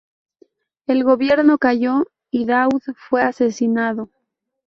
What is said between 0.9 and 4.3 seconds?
gobierno cayó, y Daud fue asesinado.